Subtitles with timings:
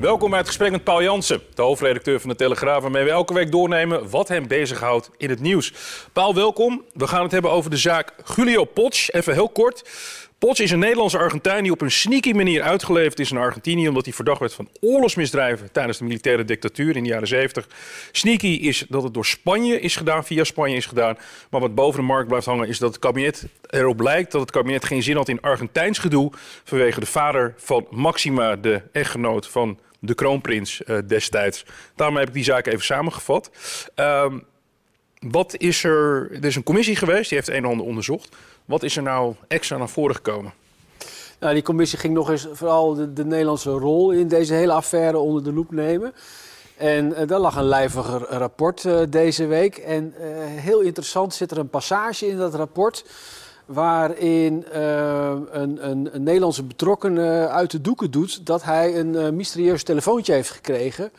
[0.00, 3.34] Welkom bij het gesprek met Paul Jansen, de hoofdredacteur van de Telegraaf, waarmee we elke
[3.34, 5.72] week doornemen wat hem bezighoudt in het nieuws.
[6.12, 6.84] Paul, welkom.
[6.92, 9.10] We gaan het hebben over de zaak Julio Potsch.
[9.10, 9.84] Even heel kort.
[10.38, 14.04] Potsch is een Nederlandse Argentijn die op een sneaky manier uitgeleverd is in Argentinië omdat
[14.04, 17.68] hij verdacht werd van oorlogsmisdrijven tijdens de militaire dictatuur in de jaren 70.
[18.12, 21.18] Sneaky is dat het door Spanje is gedaan, via Spanje is gedaan.
[21.50, 24.50] Maar wat boven de markt blijft hangen is dat het kabinet erop lijkt dat het
[24.50, 26.32] kabinet geen zin had in Argentijns gedoe
[26.64, 31.64] vanwege de vader van Maxima, de echtgenoot van de kroonprins uh, destijds.
[31.94, 33.50] Daarom heb ik die zaak even samengevat.
[33.96, 34.32] Uh,
[35.18, 36.30] wat is er?
[36.32, 38.36] Er is een commissie geweest, die heeft een en ander onderzocht.
[38.64, 40.52] Wat is er nou extra naar voren gekomen?
[41.40, 45.18] Nou, die commissie ging nog eens vooral de, de Nederlandse rol in deze hele affaire
[45.18, 46.12] onder de loep nemen.
[46.76, 49.76] En uh, daar lag een lijviger rapport uh, deze week.
[49.76, 50.14] En
[50.56, 53.04] heel interessant zit er een passage in dat rapport
[53.72, 59.28] waarin uh, een, een, een, Nederlandse betrokkene uit de doeken doet dat hij een uh,
[59.28, 61.10] mysterieus telefoontje heeft gekregen.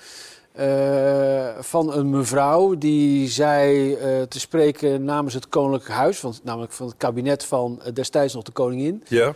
[0.60, 6.98] Uh, van een mevrouw die zei te spreken namens het Koninklijk Huis, namelijk van het
[6.98, 9.04] kabinet van destijds nog de koningin.
[9.08, 9.34] Ja.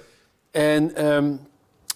[0.51, 1.39] En um,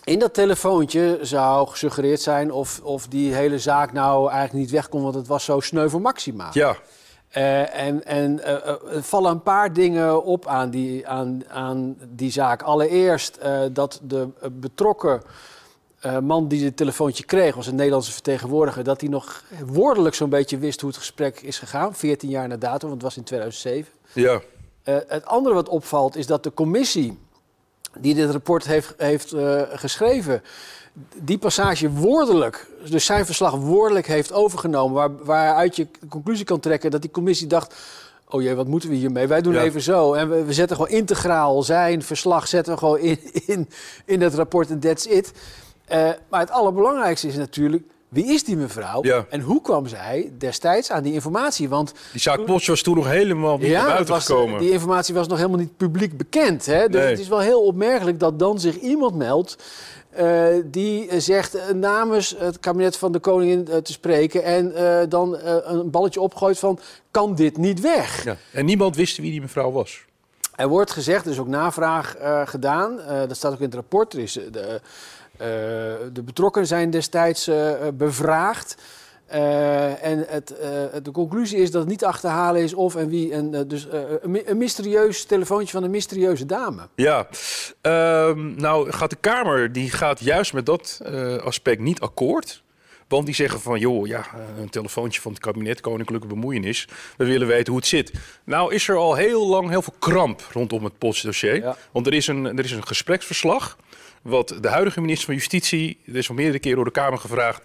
[0.03, 4.89] in dat telefoontje zou gesuggereerd zijn of, of die hele zaak nou eigenlijk niet weg
[4.89, 6.49] kon, want het was zo sneu voor Maxima.
[6.53, 6.77] Ja.
[7.37, 12.31] Uh, en en uh, er vallen een paar dingen op aan die, aan, aan die
[12.31, 12.61] zaak.
[12.61, 15.21] Allereerst uh, dat de betrokken
[16.21, 20.57] man die het telefoontje kreeg, was een Nederlandse vertegenwoordiger, dat hij nog woordelijk zo'n beetje
[20.57, 21.95] wist hoe het gesprek is gegaan.
[21.95, 23.93] 14 jaar na datum, want het was in 2007.
[24.13, 24.41] Ja.
[24.83, 27.17] het andere wat opvalt is dat de commissie
[27.99, 29.35] die dit rapport heeft, heeft
[29.73, 30.41] geschreven
[31.15, 36.59] die passage woordelijk, dus zijn verslag woordelijk heeft overgenomen, waar, waaruit je de conclusie kan
[36.59, 37.75] trekken dat die commissie dacht.
[38.29, 39.27] Oh jee, wat moeten we hiermee?
[39.27, 39.61] Wij doen Ja.
[39.61, 40.13] even zo.
[40.13, 43.69] En we, we zetten gewoon integraal zijn verslag zetten we gewoon in, in,
[44.05, 45.31] in het rapport en that's it.
[45.85, 49.03] Eh, maar het allerbelangrijkste is natuurlijk, wie is die mevrouw?
[49.03, 49.25] Ja.
[49.29, 51.69] En hoe kwam zij destijds aan die informatie?
[51.69, 54.59] Want Die zaak Potsch was toen nog helemaal niet naar het buiten was, gekomen.
[54.59, 56.65] die informatie was nog helemaal niet publiek bekend.
[56.65, 56.87] Hè?
[56.89, 57.09] Dus Nee.
[57.09, 59.55] het is wel heel opmerkelijk dat dan zich iemand meldt...
[60.09, 64.43] eh, die eh, zegt eh, namens het kabinet van de koningin te spreken...
[64.43, 64.73] en
[65.09, 66.79] dan een balletje opgooit van,
[67.11, 68.23] kan dit niet weg?
[68.23, 68.35] Ja.
[68.53, 70.07] En niemand wist wie die mevrouw was.
[70.55, 72.15] Er wordt gezegd, er is ook navraag
[72.45, 72.99] gedaan.
[73.27, 74.13] dat staat ook in het rapport.
[74.13, 74.81] Er is, de,
[76.13, 78.75] de betrokkenen zijn destijds eh, eh, bevraagd.
[79.25, 80.69] Eh, en het, eh,
[81.03, 83.33] de conclusie is dat het niet te achterhalen is of en wie.
[83.33, 86.81] En, eh, dus eh, een, my- een mysterieus telefoontje van een mysterieuze dame.
[86.95, 87.27] Ja,
[87.81, 92.63] Ehm, nou gaat de Kamer die gaat juist met dat eh, aspect niet akkoord.
[93.09, 96.87] Want die zeggen van, joh, ja, eh, een telefoontje van het kabinet, koninklijke bemoeienis.
[97.17, 98.11] We willen weten hoe het zit.
[98.43, 101.55] Nou is er al heel lang heel veel kramp rondom het postdossier.
[101.55, 101.77] Ja.
[101.91, 103.77] Want er is, een, er is een gespreksverslag
[104.21, 105.99] wat de huidige minister van Justitie...
[106.05, 107.61] er is al meerdere keren door de Kamer gevraagd...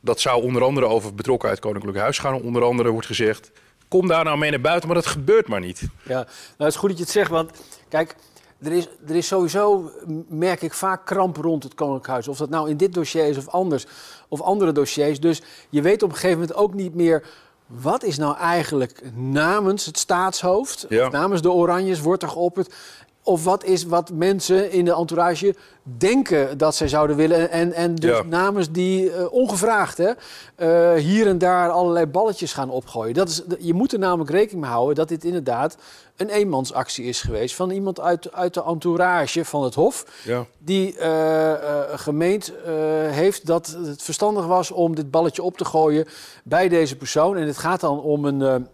[0.00, 2.42] dat zou onder andere over betrokkenheid Koninklijk Huis gaan.
[2.42, 3.50] Onder andere wordt gezegd,
[3.88, 4.88] kom daar nou mee naar buiten.
[4.88, 5.82] Maar dat gebeurt maar niet.
[6.02, 6.26] Ja, nou,
[6.56, 7.50] het is goed dat je het zegt, want
[7.88, 8.14] kijk,
[8.62, 9.90] er is, er is sowieso,
[10.28, 12.28] merk ik, vaak kramp rond het Koninklijk Huis.
[12.28, 13.86] Of dat nou in dit dossier is of anders,
[14.28, 15.20] of andere dossiers.
[15.20, 17.22] Dus je weet op een gegeven moment ook niet meer...
[17.66, 21.08] wat is nou eigenlijk namens het staatshoofd, Ja.
[21.08, 22.74] namens de Oranjes, wordt er geopperd...
[23.26, 27.50] Of wat is wat mensen in de entourage denken dat zij zouden willen.
[27.50, 28.22] En, en dus Ja.
[28.22, 30.10] namens die eh, ongevraagd hè,
[30.56, 33.14] eh, hier en daar allerlei balletjes gaan opgooien.
[33.14, 35.76] Dat is, je moet er namelijk rekening mee houden dat dit inderdaad
[36.16, 37.54] een eenmansactie is geweest.
[37.54, 40.06] Van iemand uit, uit de entourage van het Hof.
[40.24, 40.46] Ja.
[40.58, 41.52] Die eh,
[41.94, 42.52] gemeend
[43.10, 46.06] heeft dat het verstandig was om dit balletje op te gooien
[46.44, 47.36] bij deze persoon.
[47.36, 48.66] En het gaat dan om een.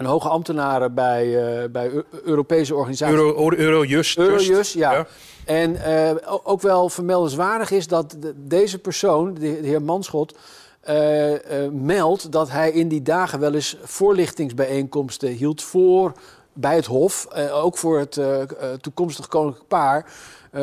[0.00, 1.24] Een hoge ambtenaar bij,
[1.62, 3.16] eh, bij Eu- Europese organisaties.
[3.16, 4.18] Euro, Euro, Eurojust.
[4.18, 4.92] Eurojust, ja.
[4.92, 5.06] Ja.
[5.44, 6.10] En eh,
[6.42, 10.34] ook wel vermeldenswaardig is dat de- deze persoon, de, de heer Manschot,
[10.80, 11.28] eh,
[11.72, 16.12] meldt dat hij in die dagen wel eens voorlichtingsbijeenkomsten hield voor
[16.52, 18.20] bij het Hof, ook voor het
[18.80, 20.12] toekomstig koninklijk paar,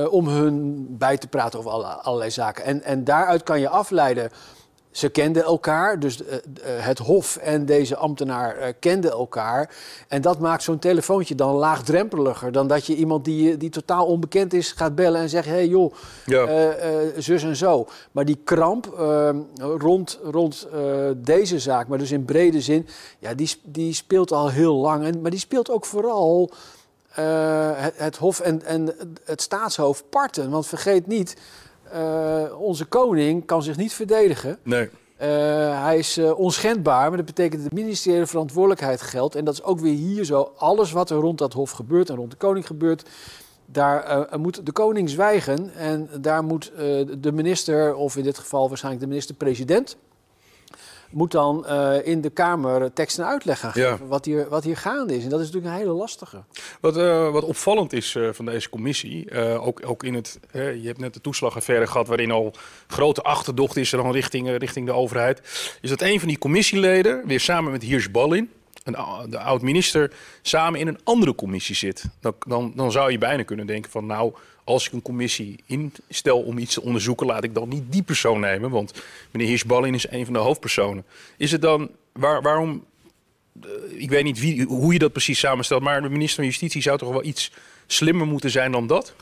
[0.10, 2.64] om hun bij te praten over alle, allerlei zaken.
[2.64, 4.30] En, en daaruit kan je afleiden
[4.92, 6.26] Ze kenden elkaar, dus uh,
[6.64, 9.76] het Hof en deze ambtenaar uh, kenden elkaar.
[10.08, 14.54] En dat maakt zo'n telefoontje dan laagdrempeliger dan dat je iemand die, die totaal onbekend
[14.54, 15.94] is gaat bellen en zegt: hé hey joh,
[16.26, 16.72] ja.
[17.18, 17.88] zus en zo.
[18.12, 20.68] Maar die kramp ehm, rond, rond
[21.18, 22.88] deze zaak, maar dus in brede zin,
[23.20, 25.06] ja, die, die speelt al heel lang.
[25.06, 26.52] En, maar die speelt ook vooral.
[27.12, 28.94] Het, het, Hof en, en
[29.24, 30.50] het staatshoofd parten.
[30.50, 31.36] Want vergeet niet,
[31.96, 34.60] uh, onze koning kan zich niet verdedigen.
[34.64, 34.90] Nee.
[35.22, 35.28] Uh,
[35.84, 39.36] hij is uh, onschendbaar, maar dat betekent dat de ministeriële verantwoordelijkheid geldt.
[39.36, 40.52] En dat is ook weer hier zo.
[40.58, 43.10] Alles wat er rond dat hof gebeurt en rond de koning gebeurt,
[43.66, 45.74] daar moet de koning zwijgen.
[45.76, 46.72] En daar moet
[47.20, 49.98] de minister, of in dit geval waarschijnlijk de minister-president,
[51.12, 54.78] moet dan uh, in de Kamer tekst en uitleg gaan geven wat, hier, wat hier
[54.78, 55.24] gaande is.
[55.24, 56.44] En dat is natuurlijk een hele lastige.
[56.82, 61.00] Wat, uh, wat opvallend is uh, van deze commissie, ook, ook in het, je hebt
[61.00, 62.54] net de toeslagaffaire gehad waarin al
[62.88, 65.42] grote achterdocht is er dan richting, richting de overheid,
[65.82, 68.50] is dat een van die commissieleden weer samen met Hiers Ballin,
[69.30, 70.12] de oud-minister,
[70.42, 72.04] samen in een andere commissie zit.
[72.22, 76.42] Dan, dan, dan zou je bijna kunnen denken van nou, als ik een commissie instel
[76.42, 78.70] om iets te onderzoeken, laat ik dan niet die persoon nemen.
[78.70, 78.94] Want
[79.32, 81.06] meneer Hirschballin is een van de hoofdpersonen.
[81.38, 82.86] Is het dan, waar, waarom,
[83.66, 86.82] uh, ik weet niet wie, hoe je dat precies samenstelt, maar de minister van Justitie
[86.82, 87.52] zou toch wel iets
[87.86, 89.14] slimmer moeten zijn dan dat?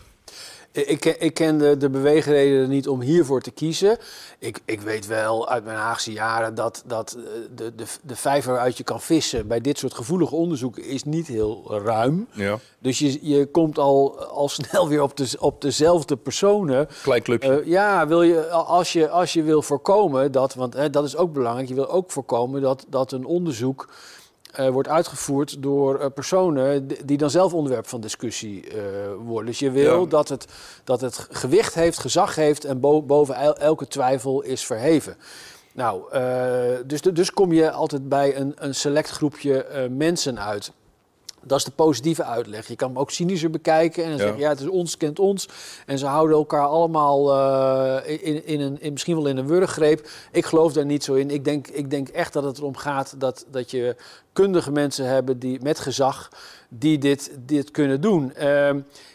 [0.76, 3.98] Ik, ik ken de, de beweegredenen niet om hiervoor te kiezen.
[4.40, 7.24] Ik, ik weet wel uit mijn Haagse jaren dat, dat eh,
[7.56, 11.28] de, de, de vijver waaruit je kan vissen bij dit soort gevoelige onderzoeken is niet
[11.28, 12.28] heel ruim.
[12.32, 12.60] Ja.
[12.80, 16.88] Dus je, je komt al, al snel weer op, de, op dezelfde personen.
[17.04, 17.62] Klein clubje.
[17.62, 21.16] Uh, ja, wil je, als, je, als je wil voorkomen dat, want hè, dat is
[21.16, 23.88] ook belangrijk, je wil ook voorkomen dat, dat een onderzoek
[24.60, 28.74] uh, wordt uitgevoerd door uh, personen die dan zelf onderwerp van discussie uh,
[29.18, 29.46] worden.
[29.46, 30.08] Dus je wil ja.
[30.08, 30.46] dat, het,
[30.84, 35.18] dat het gewicht heeft, gezag heeft en bo boven el elke twijfel is verheven.
[35.74, 36.04] Nou,
[36.86, 40.72] dus, dus kom je altijd bij een, een select groepje mensen uit.
[41.48, 42.68] Dat is de positieve uitleg.
[42.68, 45.48] Je kan hem ook cynischer bekijken en dan zeggen ja, het is ons, kent ons.
[45.86, 50.10] En ze houden elkaar allemaal uh, in, in een, in, misschien wel in een wurggreep.
[50.32, 51.30] Ik geloof daar niet zo in.
[51.30, 53.96] Ik denk, ik denk echt dat het erom gaat dat, dat je
[54.34, 56.30] kundige mensen hebben die, met gezag
[56.70, 58.34] die dit, dit kunnen doen.
[58.40, 58.70] Uh,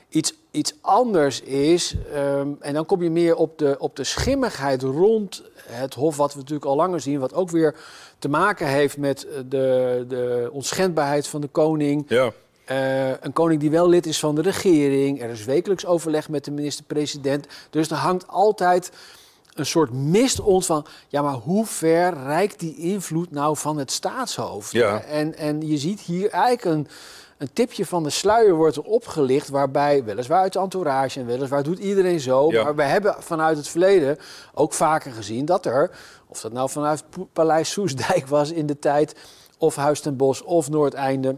[0.09, 4.83] iets, iets anders is, um, en dan kom je meer op de, op de schimmigheid
[4.83, 7.75] rond het Hof, wat we natuurlijk al langer zien, wat ook weer
[8.21, 12.05] te maken heeft met de, de onschendbaarheid van de koning.
[12.09, 12.33] Ja.
[12.71, 15.23] Uh, een koning die wel lid is van de regering.
[15.23, 17.47] Er is wekelijks overleg met de minister-president.
[17.71, 18.93] Dus er hangt altijd
[19.55, 20.87] een soort mist ons van...
[21.09, 24.73] ja, maar hoe ver reikt die invloed nou van het staatshoofd?
[24.73, 25.01] Ja.
[25.01, 26.89] En, en je ziet hier eigenlijk een
[27.41, 31.63] een tipje van de sluier wordt er opgelicht, waarbij weliswaar uit de entourage en weliswaar
[31.63, 32.51] doet iedereen zo.
[32.51, 32.65] Ja.
[32.65, 34.19] Maar we hebben vanuit het verleden
[34.55, 35.91] ook vaker gezien dat er,
[36.27, 39.15] of dat nou vanuit Paleis Soesdijk was in de tijd,
[39.59, 41.37] of Huis ten Bosch of Noordeinde,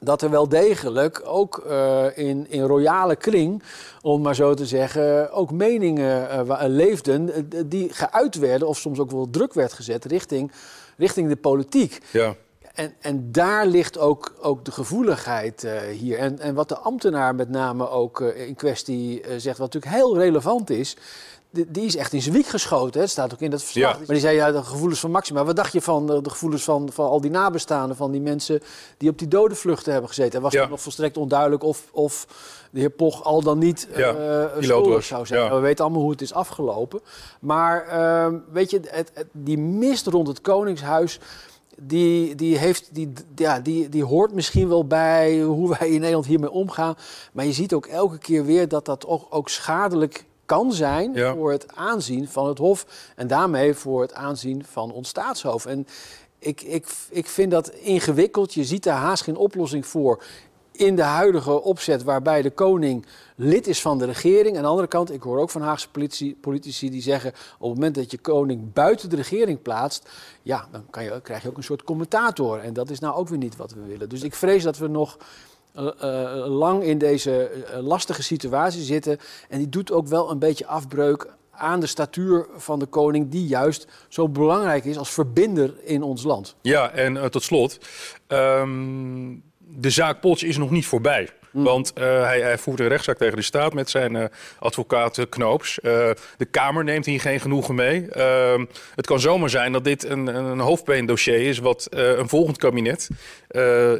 [0.00, 3.62] dat er wel degelijk ook uh, in, in royale kring,
[4.02, 9.10] om maar zo te zeggen, ook meningen uh, leefden die geuit werden of soms ook
[9.10, 10.52] wel druk werd gezet richting,
[10.96, 12.00] richting de politiek.
[12.10, 12.34] Ja.
[12.74, 16.18] En, en daar ligt ook, ook de gevoeligheid uh, hier.
[16.18, 19.94] En, en wat de ambtenaar met name ook uh, in kwestie uh, zegt, wat natuurlijk
[20.02, 20.96] heel relevant is.
[21.50, 22.92] Die, die is echt in zijn wiek geschoten.
[22.94, 23.00] Hè?
[23.00, 23.90] Het staat ook in dat verslag.
[23.92, 23.96] Ja.
[23.98, 25.44] Maar die zei, ja, de gevoelens van Maxima.
[25.44, 27.96] Wat dacht je van de, gevoelens van, van al die nabestaanden...
[27.96, 28.60] van die mensen
[28.96, 30.34] die op die dodenvluchten hebben gezeten?
[30.36, 30.60] En was Ja.
[30.60, 32.26] het nog volstrekt onduidelijk of, of
[32.70, 34.14] de heer Poch al dan niet Ja,
[34.60, 35.06] eh, was.
[35.06, 35.40] zou zijn.
[35.42, 35.54] Ja.
[35.54, 37.00] We weten allemaal hoe het is afgelopen.
[37.40, 41.18] Maar ehm, weet je, het, het- die mist rond het Koningshuis
[41.82, 46.26] die, die, heeft, die, ja, die, die hoort misschien wel bij hoe wij in Nederland
[46.26, 46.96] hiermee omgaan.
[47.32, 51.34] Maar je ziet ook elke keer weer dat dat ook, ook schadelijk kan zijn Ja.
[51.34, 52.86] voor het aanzien van het Hof.
[53.16, 55.66] En daarmee voor het aanzien van ons staatshoofd.
[55.66, 55.86] En
[56.38, 58.54] ik, ik, ik vind dat ingewikkeld.
[58.54, 60.22] Je ziet daar haast geen oplossing voor
[60.76, 64.56] in de huidige opzet waarbij de koning lid is van de regering.
[64.56, 67.30] Aan de andere kant, ik hoor ook van Haagse politici, politici die zeggen...
[67.58, 70.08] op het moment dat je koning buiten de regering plaatst...
[70.42, 72.58] ja, dan kan je, krijg je ook een soort commentator.
[72.58, 74.08] En dat is nou ook weer niet wat we willen.
[74.08, 75.18] Dus ik vrees dat we nog
[75.72, 79.18] eh, eh, lang in deze eh, lastige situatie zitten.
[79.48, 83.30] En die doet ook wel een beetje afbreuk aan de statuur van de koning...
[83.30, 86.56] die juist zo belangrijk is als verbinder in ons land.
[86.60, 87.78] Ja, en tot slot.
[88.26, 89.32] ehm,
[89.68, 91.28] de zaak Potsch is nog niet voorbij.
[91.62, 94.24] Want eh, hij, hij voert een rechtszaak tegen de staat met zijn eh,
[94.58, 95.80] advocaat Knoops.
[95.80, 98.08] Eh, de Kamer neemt hier geen genoegen mee.
[98.10, 101.58] Ehm, het kan zomaar zijn dat dit een, een hoofdpijndossier is...
[101.58, 103.08] wat een volgend kabinet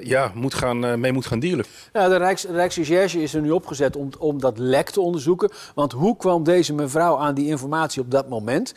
[0.03, 1.65] ja, moet gaan, mee moet gaan dealen.
[1.93, 5.51] Ja, de Rijks, Rijksrecherche is er nu opgezet om, om dat lek te onderzoeken.
[5.75, 8.75] Want hoe kwam deze mevrouw aan die informatie op dat moment?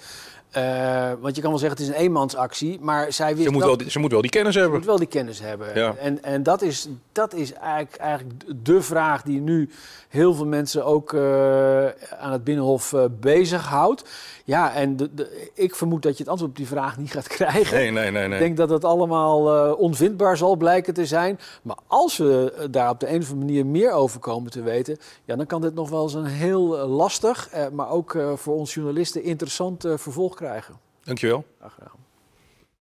[0.52, 3.64] Eh, want je kan wel zeggen het is een eenmansactie, maar zij wist Ze moet,
[3.64, 4.78] wel, wel, ze moet wel die kennis ze hebben.
[4.78, 5.68] moet wel die kennis hebben.
[5.76, 5.96] Ja.
[5.96, 9.70] En, en dat is, dat is eigenlijk, eigenlijk de vraag die nu
[10.08, 11.86] heel veel mensen ook eh,
[12.20, 14.10] aan het Binnenhof eh bezighoudt.
[14.44, 17.28] Ja, en de, de- ik vermoed dat je het antwoord op die vraag niet gaat
[17.28, 17.78] krijgen.
[17.78, 18.24] Nee, nee, nee.
[18.24, 18.40] Ik nee.
[18.40, 21.40] denk dat het allemaal onvindbaar zal blijken te zijn.
[21.62, 24.98] Maar als we daar op de een of andere manier meer over komen te weten,
[25.26, 29.24] ja, dan kan dit nog wel eens een heel lastig, maar ook voor ons journalisten
[29.24, 30.80] interessant vervolg krijgen.
[31.04, 31.46] Dankjewel.
[31.60, 32.07] Graag gedaan.